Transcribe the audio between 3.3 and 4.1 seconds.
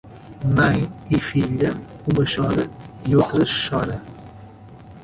chora.